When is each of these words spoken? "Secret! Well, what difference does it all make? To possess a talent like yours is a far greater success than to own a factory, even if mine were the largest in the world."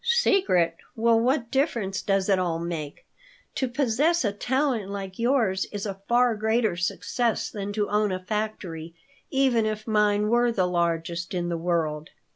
"Secret! 0.03 0.77
Well, 0.95 1.19
what 1.19 1.51
difference 1.51 2.01
does 2.01 2.27
it 2.27 2.39
all 2.39 2.57
make? 2.57 3.05
To 3.53 3.67
possess 3.67 4.25
a 4.25 4.31
talent 4.33 4.89
like 4.89 5.19
yours 5.19 5.65
is 5.71 5.85
a 5.85 6.01
far 6.07 6.35
greater 6.35 6.75
success 6.75 7.51
than 7.51 7.71
to 7.73 7.87
own 7.87 8.11
a 8.11 8.25
factory, 8.25 8.95
even 9.29 9.67
if 9.67 9.85
mine 9.85 10.29
were 10.29 10.51
the 10.51 10.65
largest 10.65 11.35
in 11.35 11.49
the 11.49 11.55
world." 11.57 12.09